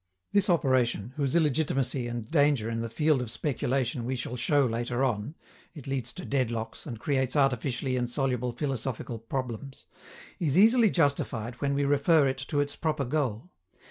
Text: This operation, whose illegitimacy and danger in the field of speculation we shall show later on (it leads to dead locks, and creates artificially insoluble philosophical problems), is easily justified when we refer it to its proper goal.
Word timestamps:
This 0.31 0.49
operation, 0.49 1.13
whose 1.15 1.35
illegitimacy 1.35 2.07
and 2.07 2.27
danger 2.31 2.71
in 2.71 2.81
the 2.81 2.89
field 2.89 3.21
of 3.21 3.29
speculation 3.29 4.03
we 4.03 4.15
shall 4.15 4.35
show 4.35 4.65
later 4.65 5.03
on 5.03 5.35
(it 5.75 5.85
leads 5.85 6.11
to 6.13 6.25
dead 6.25 6.49
locks, 6.49 6.87
and 6.87 6.99
creates 6.99 7.35
artificially 7.35 7.97
insoluble 7.97 8.51
philosophical 8.51 9.19
problems), 9.19 9.85
is 10.39 10.57
easily 10.57 10.89
justified 10.89 11.61
when 11.61 11.75
we 11.75 11.85
refer 11.85 12.27
it 12.27 12.39
to 12.47 12.59
its 12.61 12.75
proper 12.75 13.05
goal. 13.05 13.51